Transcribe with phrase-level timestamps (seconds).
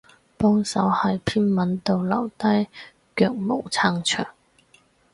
[0.35, 2.67] 幫手喺篇文度留低
[3.15, 4.27] 腳毛撐場